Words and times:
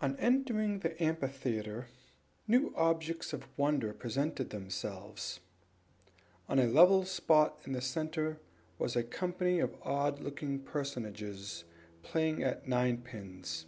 On 0.00 0.14
entering 0.18 0.78
the 0.78 1.02
amphitheatre, 1.02 1.88
new 2.46 2.72
objects 2.76 3.32
of 3.32 3.48
wonder 3.58 3.92
presented 3.92 4.50
themselves. 4.50 5.40
On 6.48 6.60
a 6.60 6.68
level 6.68 7.04
spot 7.04 7.58
in 7.64 7.72
the 7.72 7.80
center 7.80 8.38
was 8.78 8.94
a 8.94 9.02
company 9.02 9.58
of 9.58 9.74
odd 9.82 10.20
looking 10.20 10.60
personages 10.60 11.64
playing 12.04 12.40
at 12.44 12.68
ninepins. 12.68 13.64